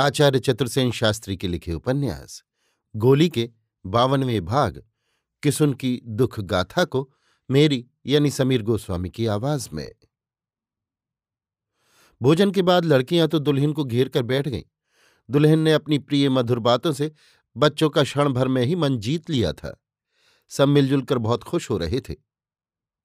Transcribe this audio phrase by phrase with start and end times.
[0.00, 2.42] आचार्य चतुर्सेन शास्त्री के लिखे उपन्यास,
[2.96, 3.50] गोली के
[3.86, 4.84] बावनवें भाग
[5.42, 7.12] किसुन की दुख गाथा को
[7.50, 9.92] मेरी यानी समीर गोस्वामी की आवाज़ में।
[12.22, 14.62] भोजन के बाद लड़कियाँ तो दुल्हन को घेर कर बैठ गईं।
[15.30, 17.12] दुल्हन ने अपनी प्रिय मधुर बातों से
[17.56, 19.76] बच्चों का क्षण भर में ही मन जीत लिया था।
[20.48, 22.14] सब मिलजुल कर बहुत खुश हो रहे थे।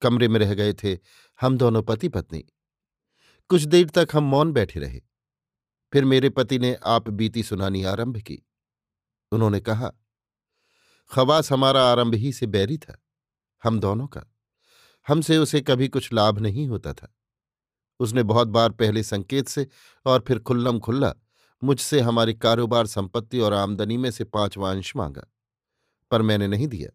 [0.02, 0.98] कमरे में रह गए थे
[1.42, 2.44] हम दोनों पति पत्नी
[3.50, 5.02] कुछ देर तक हम मौन बैठे रहे।
[5.96, 8.38] फिर मेरे पति ने आप बीती सुनानी आरंभ की।
[9.32, 9.92] उन्होंने कहा,
[11.12, 13.04] खवास हमारा आरंभ ही से बैरी था,
[13.64, 14.22] हम दोनों का।
[15.08, 17.16] हमसे उसे कभी कुछ लाभ नहीं होता था।
[18.00, 19.68] उसने बहुत बार पहले संकेत से
[20.06, 21.14] और फिर खुल्लम खुल्ला
[21.64, 25.26] मुझसे हमारी कारोबार संपत्ति और आमदनी में से पांचवा अंश मांगा,
[26.12, 26.90] पर मैंने नहीं दिया।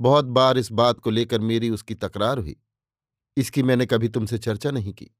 [0.00, 2.56] बहुत बार इस बात को लेकर मेरी उसकी तकरार हुई।
[3.36, 5.10] इसकी मैंने कभी तुमसे चर्चा नहीं की।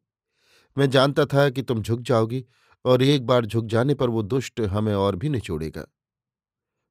[0.79, 2.45] मैं जानता था कि तुम झुक जाओगी
[2.85, 5.85] और एक बार झुक जाने पर वो दुष्ट हमें और भी निचोड़ेगा।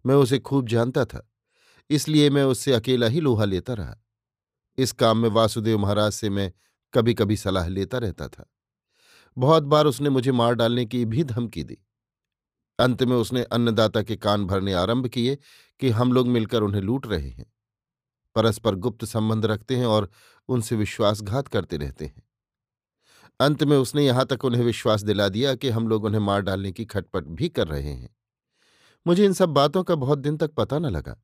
[0.06, 1.28] मैं उसे खूब जानता था,
[1.90, 3.98] इसलिए मैं उससे अकेला ही लोहा लेता रहा।
[4.78, 6.52] इस काम में वासुदेव महाराज से मैं
[6.94, 8.50] कभी कभी सलाह लेता रहता था।
[9.38, 11.78] बहुत बार उसने मुझे मार डालने की भी धमकी दी।
[12.80, 15.38] अंत में उसने अन्नदाता के कान भरने आरंभ किए
[15.82, 17.46] कि हम लोग मिलकर उन्हें लूट रहे हैं।
[18.36, 20.10] परस्पर गुप्त संबंध रखते हैं और
[20.50, 22.22] उनसे विश्वासघात करते रहते हैं।
[23.40, 26.72] अंत में उसने यहाँ तक उन्हें विश्वास दिला दिया कि हम लोग उन्हें मार डालने
[26.72, 28.16] की खटपट भी कर रहे हैं।
[29.08, 31.22] मुझे इन सब बातों का बहुत दिन तक पता न लगा।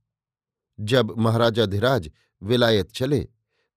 [0.80, 2.12] जब महाराजा धीराज
[2.44, 3.28] विलायत चले,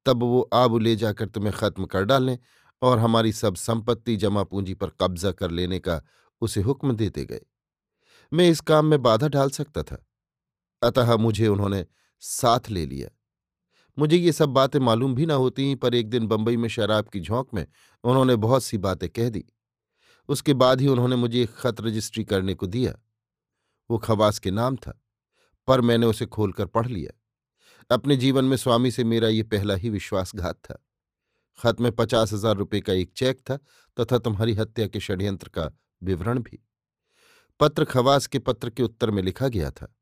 [0.07, 2.39] तब वो आब ले जाकर तुम्हें खत्म कर डालने
[2.83, 6.03] और हमारी सब संपत्ति जमा पूंजी पर कब्जा कर लेने का
[6.41, 7.41] उसे हुक्म देते गए।
[8.33, 10.07] मैं इस काम में बाधा डाल सकता था।
[10.83, 11.87] अतः मुझे उन्होंने
[12.21, 13.16] साथ ले लिया।
[13.99, 17.21] मुझे ये सब बातें मालूम भी ना होती, पर एक दिन बंबई में शराब की
[17.21, 17.67] झोंक में
[18.05, 19.45] उन्होंने बहुत सी बातें कह दी।
[20.29, 22.95] उसके बाद ही उन्होंने मुझे एक खत रजिस्ट्री करने को दिया।
[23.91, 25.01] वो खवास के नाम था,
[25.69, 27.13] पर मैंने उसे खोलकर पढ़ लिया।
[27.91, 30.83] अपने जीवन में स्वामी से मेरा ये पहला ही विश्वासघात था।
[31.59, 33.57] खत में पचास हज़ार रुपये का एक चेक था,
[33.97, 35.71] तथा तुम्हारी हत्या के षड्यंत्र का
[36.03, 36.59] विवरण भी।
[37.61, 39.95] पत्र खवास के पत्र के उत्तर में लिखा गया था।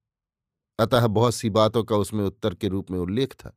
[0.78, 3.56] अतः बहुत सी बातों का उसमें उत्तर के रूप में उल्लेख था।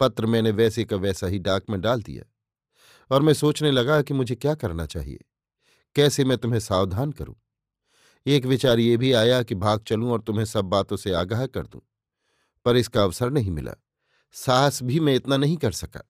[0.00, 2.24] पत्र मैंने वैसे का वैसा ही डाक में डाल दिया
[3.10, 5.24] और मैं सोचने लगा कि मुझे क्या करना चाहिए।
[5.94, 7.34] कैसे मैं तुम्हें सावधान करूँ?
[8.26, 11.66] एक विचार ये भी आया कि भाग चलूँ और तुम्हें सब बातों से आगाह कर
[11.66, 11.80] दूँ,
[12.64, 13.74] पर इसका अवसर नहीं मिला।
[14.32, 16.02] साहस भी मैं इतना नहीं कर सका।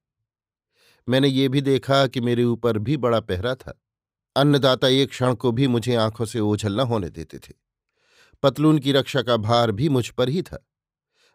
[1.09, 3.83] मैंने ये भी देखा कि मेरे ऊपर भी बड़ा पहरा था।
[4.37, 7.55] अन्नदाता एक क्षण को भी मुझे आँखों से ओझल न होने देते थे।
[8.43, 10.67] पतलून की रक्षा का भार भी मुझ पर ही था।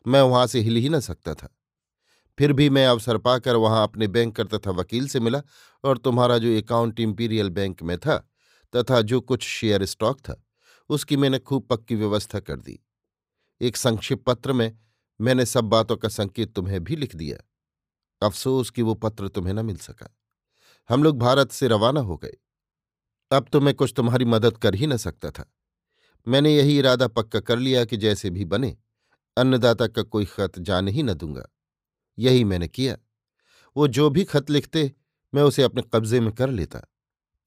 [0.08, 1.50] मैं वहाँ से हिल ही न सकता था।
[2.40, 5.42] फिर भी मैं अवसर पाकर वहाँ अपने बैंकर तथा वकील से मिला
[5.84, 8.30] और तुम्हारा जो अकाउंट इंपीरियल बैंक में था
[8.76, 10.44] तथा जो कुछ शेयर स्टॉक था,
[10.90, 12.86] उसकी मैंने खूब पक्की व्यवस्था कर दी।
[13.62, 14.78] एक संक्षिप्त पत्र में
[15.22, 17.38] मैंने सब बातों का संकेत तुम्हें भी लिख दिया।
[18.28, 20.18] अफसोस कि वो पत्र तुम्हें न मिल सका।
[20.90, 22.38] हम लोग भारत से रवाना हो गए।
[23.32, 25.54] अब तो मैं कुछ तुम्हारी मदद कर ही न सकता था।
[26.28, 28.78] मैंने यही इरादा पक्का कर लिया कि जैसे भी बने,
[29.38, 31.53] अन्नदाता का कोई खत जाने ही न दूँगा।
[32.20, 32.98] यही मैंने किया।
[33.78, 34.92] वो जो भी खत लिखते,
[35.34, 36.82] मैं उसे अपने कब्जे में कर लेता,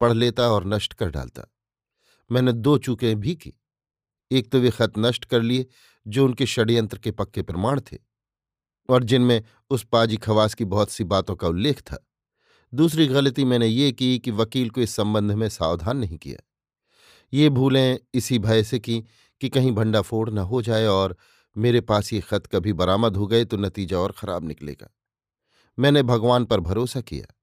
[0.01, 1.43] पढ़ लेता और नष्ट कर डालता।
[2.31, 3.53] मैंने दो चूकें भी की।
[4.31, 5.65] एक तो वे खत नष्ट कर लिए,
[6.07, 7.97] जो उनके षड्यंत्र के पक्के प्रमाण थे,
[8.89, 12.07] और जिनमें उस पाजी खवास की बहुत सी बातों का उल्लेख था।
[12.73, 16.47] दूसरी गलती मैंने ये की कि वकील को इस संबंध में सावधान नहीं किया।
[17.33, 19.03] ये भूलें इसी भय से की,
[19.41, 21.17] कि कहीं भंडाफोड़ न हो जाए और
[21.57, 24.89] मेरे पास ये खत कभी बरामद हो गए तो नतीजा और खराब निकलेगा।
[25.79, 27.33] मैंने भगवान पर भरोसा किया।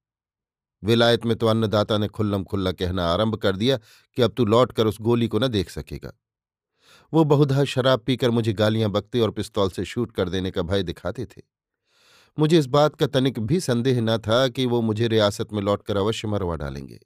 [0.84, 3.76] विलायत में तो अन्नदाता ने खुल्लम खुल्ला कहना आरंभ कर दिया
[4.16, 6.12] कि अब तू लौट कर उस गोली को न देख सकेगा।
[7.12, 10.82] वो बहुधा शराब पीकर मुझे गालियाँ बकते और पिस्तौल से शूट कर देने का भय
[10.82, 11.43] दिखाते थे।
[12.38, 15.96] मुझे इस बात का तनिक भी संदेह न था कि वो मुझे रियासत में लौटकर
[15.96, 17.00] अवश्य मरवा डालेंगे।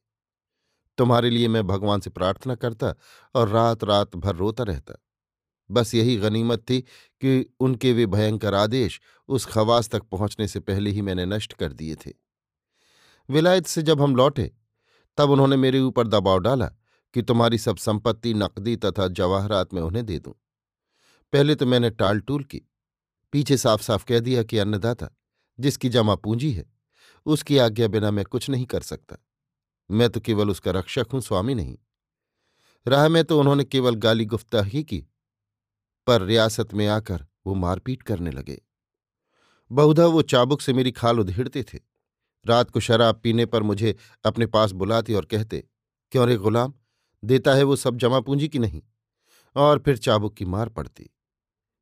[0.99, 2.95] तुम्हारे लिए मैं भगवान से प्रार्थना करता
[3.35, 4.95] और रात रात भर रोता रहता।
[5.71, 6.81] बस यही गनीमत थी
[7.21, 11.73] कि उनके वे भयंकर आदेश उस खवास तक पहुँचने से पहले ही मैंने नष्ट कर
[11.73, 12.13] दिए थे।
[13.31, 14.53] विलायत से जब हम लौटे,
[15.17, 16.67] तब उन्होंने मेरे ऊपर दबाव डाला
[17.15, 20.35] कि तुम्हारी सब संपत्ति नकदी तथा जवाहरात में उन्हें दे दूँ।
[21.33, 22.63] पहले तो मैंने टाल टूल की,
[23.33, 25.09] पीछे साफ़ साफ़ कह दिया कि अन्नदाता,
[25.61, 26.65] जिसकी जमा पूंजी है,
[27.27, 29.17] उसकी आज्ञा बिना मैं कुछ नहीं कर सकता।
[29.91, 31.79] मैं तो केवल उसका रक्षक हूँ, स्वामी नहीं।
[32.89, 35.07] राह में तो उन्होंने केवल गाली गुफ्ता ही की
[36.09, 38.63] पर रियासत में आकर वो मारपीट करने लगे।
[39.73, 41.79] बहुधा वो चाबुक से मेरी खाल उधेड़ते थे।
[42.47, 45.69] रात को शराब पीने पर मुझे अपने पास बुलाते और कहते,
[46.13, 46.75] क्यों रे गुलाम?
[47.25, 48.83] देता है वो सब जमा पूंजी की नहीं?
[49.57, 51.11] और फिर चाबुक की मार पड़ती।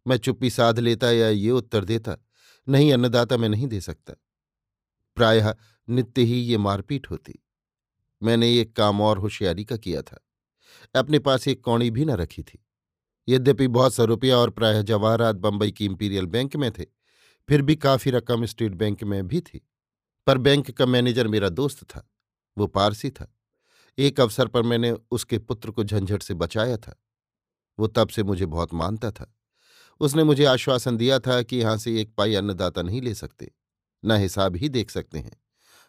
[0.06, 2.17] मैं चुप्पी साध लेता या ये उत्तर देता,
[2.69, 4.12] नहीं, अन्नदाता मैं नहीं दे सकता।
[5.17, 5.55] प्रायः
[5.88, 7.34] नित्य ही ये मारपीट होती।
[8.22, 10.29] मैंने एक काम और होशियारी का किया था।
[10.96, 12.65] अपने पास एक कौड़ी भी न रखी थी।
[13.28, 16.84] यद्यपि बहुत सा रुपया और प्रायः जवाहरात बंबई की इंपीरियल बैंक में थे,
[17.49, 19.67] फिर भी काफ़ी रकम स्टेट बैंक में भी थी।
[20.26, 22.08] पर बैंक का मैनेजर मेरा दोस्त था,
[22.56, 23.32] वो पारसी था।
[23.99, 26.96] एक अवसर पर मैंने उसके पुत्र को झंझट से बचाया था।
[27.78, 29.32] वो तब से मुझे बहुत मानता था।
[30.00, 33.50] उसने मुझे आश्वासन दिया था कि यहाँ से एक पाई अन्नदाता नहीं ले सकते,
[34.05, 35.37] न हिसाब ही देख सकते हैं।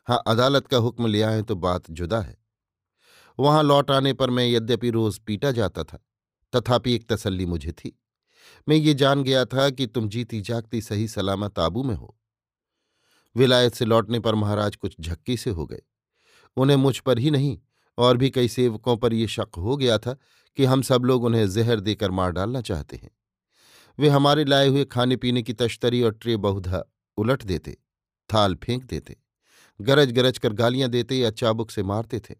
[0.07, 2.37] हाँ अदालत का हुक्म ले आए तो बात जुदा है।
[3.39, 5.99] वहाँ लौट आने पर मैं यद्यपि रोज पीटा जाता था
[6.55, 7.99] तथापि एक तसल्ली मुझे थी।
[8.69, 12.17] मैं ये जान गया था कि तुम जीती जागती सही सलामत आबू में हो।
[13.35, 15.81] विलायत से लौटने पर महाराज कुछ झक्की से हो गए।
[16.57, 17.59] उन्हें मुझ पर ही नहीं,
[17.97, 20.17] और भी कई सेवकों पर यह शक हो गया था
[20.57, 23.11] कि हम सब लोग उन्हें जहर देकर मार डालना चाहते हैं।
[23.99, 26.83] वे हमारे लाए हुए खाने पीने की तश्तरी और ट्रे बहुधा
[27.17, 27.77] उलट देते,
[28.33, 29.17] थाल फेंक देते
[29.81, 32.35] गरज गरज कर गालियाँ देते या चाबुक से मारते थे।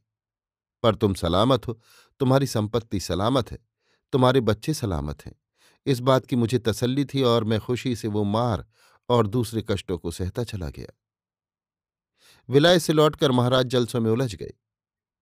[0.84, 1.80] पर तुम सलामत हो,
[2.20, 3.67] तुम्हारी संपत्ति सलामत है।
[4.12, 5.36] तुम्हारे बच्चे सलामत हैं।
[5.86, 8.66] इस बात की मुझे तसल्ली थी और मैं खुशी से वो मार
[9.10, 10.88] और दूसरे कष्टों को सहता चला गया।
[12.50, 14.54] विलाय से लौटकर महाराज जलसों में उलझ गए।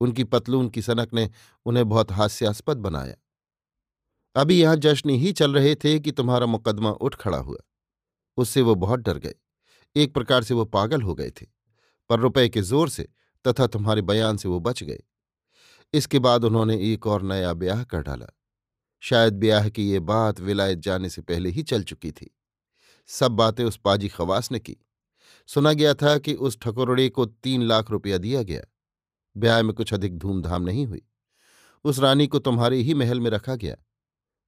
[0.02, 1.32] उनकी पतलून की सनक ने
[1.66, 3.16] उन्हें बहुत हास्यास्पद बनाया।
[4.36, 7.58] अभी यहाँ जश्न ही चल रहे थे कि तुम्हारा मुकदमा उठ खड़ा हुआ।
[8.38, 9.36] उससे वो बहुत डर गए।
[9.96, 11.46] एक प्रकार से वो पागल हो गए थे।
[12.10, 13.10] पर रुपए के ज़ोर से
[13.48, 15.00] तथा तुम्हारे बयान से वो बच गए।
[15.94, 18.26] इसके बाद उन्होंने एक और नया ब्याह कर डाला।
[19.00, 22.38] शायद ब्याह की ये बात विलायत जाने से पहले ही चल चुकी थी।
[23.08, 24.78] सब बातें उस पाजी खवास ने की।
[25.48, 28.62] सुना गया था कि उस ठकुरड़े को तीन लाख रुपया दिया गया।
[29.38, 31.02] ब्याह में कुछ अधिक धूमधाम नहीं हुई।
[31.84, 33.76] उस रानी को तुम्हारे ही महल में रखा गया।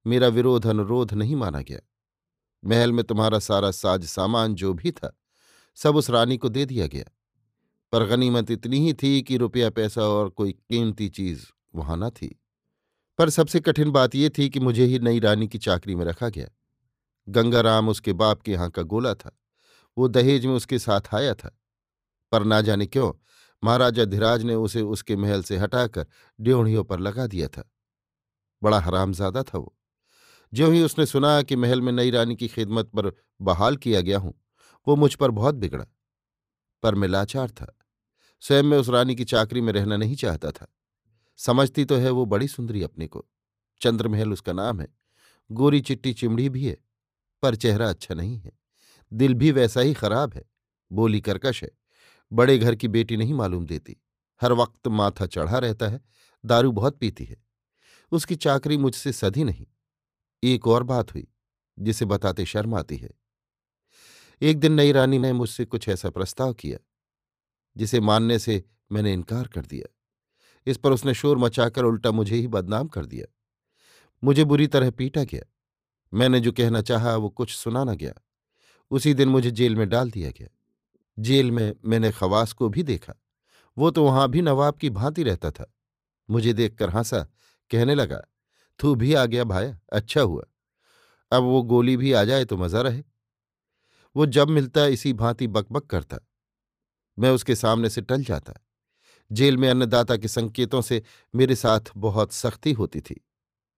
[0.08, 1.80] मेरा विरोध अनुरोध नहीं माना गया।
[2.66, 5.18] महल में तुम्हारा सारा साज सामान जो भी था,
[5.76, 7.06] सब उस रानी को दे दिया गया।
[7.92, 11.46] पर गनीमत इतनी ही थी कि रुपया पैसा और कोई कीमती चीज़
[11.76, 12.42] वहाँ न थी।
[13.18, 16.30] पर सबसे कठिन बात यह थी कि मुझे ही नई रानी की चाकरी में रखा
[16.30, 16.48] गया।
[17.30, 19.40] गंगाराम उसके बाप के यहाँ का गोला था।
[19.98, 21.60] वो दहेज में उसके साथ आया था।
[22.32, 23.14] पर ना जाने क्यों,
[23.64, 26.06] महाराजा धीराज ने उसे उसके महल से हटाकर
[26.42, 27.72] ड्योढ़ियों पर लगा दिया था।
[28.64, 29.78] बड़ा हरामजादा था वो।
[30.54, 33.12] ज्यों ही उसने सुना कि महल में नई रानी की खिदमत पर
[33.42, 34.42] बहाल किया गया हूँ,
[34.88, 35.86] वो मुझ पर बहुत बिगड़ा।
[36.84, 37.78] पर मैं लाचार था।
[38.42, 40.68] स्वयं में उस रानी की चाकरी में रहना नहीं चाहता था।
[41.38, 43.28] समझती तो है वो बड़ी सुंदरी अपने को।
[43.82, 44.88] चंद्रमहल उसका नाम है।
[45.52, 46.78] गोरी चिट्टी चिमड़ी भी है,
[47.42, 48.52] पर चेहरा अच्छा नहीं है।
[49.14, 50.46] दिल भी वैसा ही खराब है,
[50.92, 51.72] बोली करकश है।
[52.34, 53.98] बड़े घर की बेटी नहीं मालूम देती।
[54.42, 56.02] हर वक्त माथा चढ़ा रहता है,
[56.46, 57.44] दारू बहुत पीती है।
[58.12, 59.66] उसकी चाकरी मुझसे सधी नहीं।
[60.44, 61.28] एक और बात हुई,
[61.80, 63.10] जिसे बताते शर्म आती है।
[64.42, 66.78] एक दिन नई रानी ने मुझसे कुछ ऐसा प्रस्ताव किया,
[67.78, 69.97] जिसे मानने से मैंने इनकार कर दिया।
[70.68, 73.26] इस पर उसने शोर मचाकर उल्टा मुझे ही बदनाम कर दिया।
[74.24, 75.42] मुझे बुरी तरह पीटा गया।
[76.14, 78.14] मैंने जो कहना चाहा, वो कुछ सुना न गया।
[78.92, 80.48] उसी दिन मुझे जेल में डाल दिया गया।
[81.20, 83.14] जेल में मैंने खवास को भी देखा।
[83.78, 85.74] वो तो वहाँ भी नवाब की भांति रहता था।
[86.30, 87.20] मुझे देखकर हंसा,
[87.72, 88.22] कहने लगा,
[88.80, 90.44] तू भी आ गया भाया अच्छा हुआ।
[91.32, 93.04] अब वो गोली भी आ जाए तो मज़ा रहे।
[94.16, 96.18] वो जब मिलता, इसी भांति बकबक करता।
[97.20, 98.54] मैं उसके सामने से टल जाता।
[99.32, 101.02] जेल में अन्नदाता के संकेतों से
[101.34, 103.22] मेरे साथ बहुत सख्ती होती थी।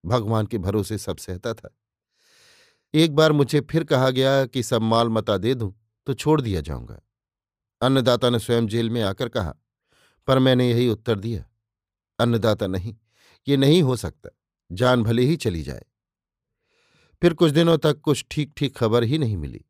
[0.04, 1.76] भगवान के भरोसे सब सहता था।
[2.94, 5.74] एक बार मुझे फिर कहा गया कि सब माल मता दे दूँ
[6.08, 7.00] तो छोड़ दिया जाऊँगा।
[7.82, 9.54] अन्नदाता ने स्वयं जेल में आकर कहा,
[10.28, 11.44] पर मैंने यही उत्तर दिया,
[12.20, 12.96] अन्नदाता नहीं,
[13.48, 14.30] ये नहीं हो सकता,
[14.72, 15.86] जान भले ही चली जाए।
[17.22, 19.62] फिर कुछ दिनों तक कुछ ठीक ठीक खबर ही नहीं मिली।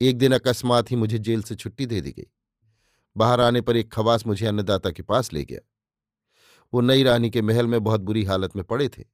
[0.00, 2.26] एक दिन अकस्मात ही मुझे जेल से छुट्टी दे दी गई।
[3.16, 5.60] बाहर आने पर एक खवास मुझे अन्नदाता के पास ले गया।
[6.74, 9.04] वो नई रानी के महल में बहुत बुरी हालत में पड़े थे।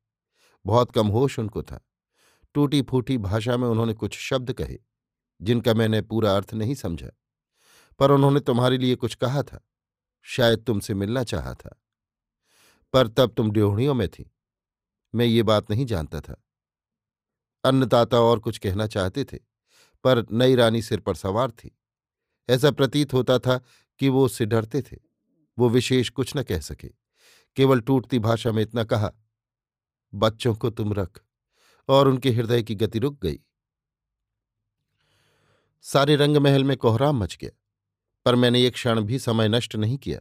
[0.66, 1.80] बहुत कम होश उनको था।
[2.54, 4.78] टूटी फूटी भाषा में उन्होंने कुछ शब्द कहे,
[5.42, 7.11] जिनका मैंने पूरा अर्थ नहीं समझा।
[7.99, 9.66] पर उन्होंने तुम्हारे लिए कुछ कहा था।
[10.23, 11.83] शायद तुमसे मिलना चाहा था।
[12.92, 14.33] पर तब तुम ड्योहणियों में थी।
[15.14, 16.45] मैं ये बात नहीं जानता था।
[17.64, 19.38] अन्नदाता और कुछ कहना चाहते थे,
[20.04, 21.78] पर नई रानी सिर पर सवार थी।
[22.50, 23.61] ऐसा प्रतीत होता था
[24.00, 24.97] कि वो उससे डरते थे।
[25.59, 26.88] वो विशेष कुछ न कह सके।
[27.57, 29.12] केवल टूटती भाषा में इतना कहा,
[30.14, 31.21] बच्चों को तुम रख।
[31.88, 33.40] और उनके हृदय की गति रुक गई।
[35.83, 37.50] सारे रंगमहल में कोहराम मच गया,
[38.25, 40.21] पर मैंने एक क्षण भी समय नष्ट नहीं किया।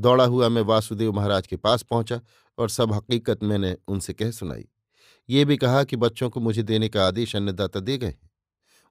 [0.00, 2.20] दौड़ा हुआ मैं वासुदेव महाराज के पास पहुँचा
[2.58, 4.68] और सब हकीकत मैंने उनसे कह सुनाई।
[5.28, 8.30] ये भी कहा कि बच्चों को मुझे देने का आदेश अन्नदाता दे गए हैं।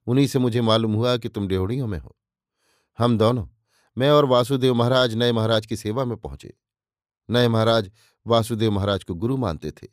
[0.06, 2.16] उन्हीं से मुझे मालूम हुआ कि तुम डेहड़ियों में हो।
[2.98, 3.48] हम दोनों
[4.00, 6.54] मैं और वासुदेव महाराज नए महाराज की सेवा में पहुँचे।
[7.30, 7.90] नए महाराज
[8.26, 9.88] वासुदेव महाराज को गुरु मानते थे।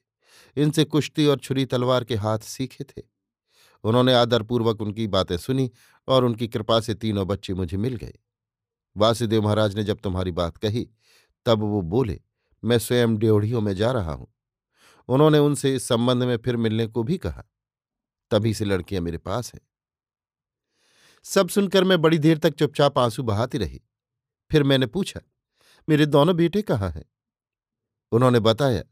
[0.58, 3.02] इनसे कुश्ती और छुरी तलवार के हाथ सीखे थे।
[3.84, 5.72] उन्होंने आदरपूर्वक उनकी बातें सुनी
[6.08, 8.14] और उनकी कृपा से तीनों बच्चे मुझे मिल गए।
[8.98, 10.90] वासुदेव महाराज ने जब तुम्हारी बात कही,
[11.46, 12.20] तब वो बोले,
[12.64, 14.28] मैं स्वयं ड्योढ़ियों में जा रहा हूँ।
[15.08, 17.44] उन्होंने उनसे इस संबंध में फिर मिलने को भी कहा,
[18.32, 19.62] तभी से लड़कियाँ मेरे पास हैं।
[21.24, 23.82] सब सुनकर मैं बड़ी देर तक चुपचाप आँसू बहाती रही।
[24.52, 25.20] फिर मैंने पूछा,
[25.88, 27.06] मेरे दोनों बेटे कहाँ हैं?
[28.12, 28.84] उन्होंने बताया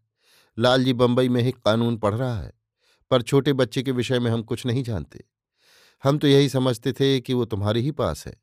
[0.57, 2.53] लालजी बंबई में ही कानून पढ़ रहा है,
[3.11, 5.23] पर छोटे बच्चे के विषय में हम कुछ नहीं जानते।
[6.03, 8.35] हम तो यही समझते थे कि वो तुम्हारे ही पास है।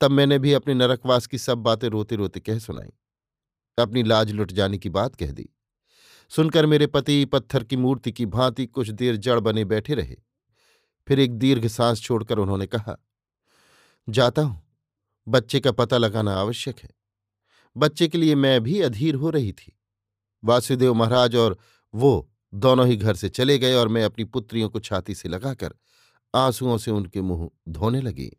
[0.00, 2.92] तब मैंने भी अपने नरकवास की सब बातें रोते रोते कह सुनाई।
[3.78, 5.48] अपनी लाज लुट जाने की बात कह दी।
[6.32, 10.16] सुनकर मेरे पति पत्थर की मूर्ति की भांति कुछ देर जड़ बने बैठे रहे।
[11.08, 12.96] फिर एक दीर्घ सांस छोड़कर उन्होंने कहा,
[14.08, 14.65] जाता हूँ।
[15.28, 16.90] बच्चे का पता लगाना आवश्यक है।
[17.76, 19.78] बच्चे के लिए मैं भी अधीर हो रही थी।
[20.44, 21.58] वासुदेव महाराज और
[21.94, 25.74] वो दोनों ही घर से चले गए और मैं अपनी पुत्रियों को छाती से लगाकर
[26.34, 28.32] आंसुओं से उनके मुँह धोने लगी।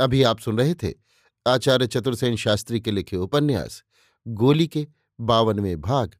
[0.00, 0.94] अभी आप सुन रहे थे
[1.46, 3.84] आचार्य चतुर्सेन शास्त्री के लिखे उपन्यास,
[4.28, 4.86] गोली के
[5.20, 6.14] बावनवें भाग,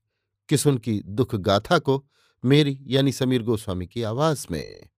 [0.48, 2.06] किसुन की दुख गाथा को
[2.44, 4.88] मेरी यानी समीर गोस्वामी की आवाज़ में।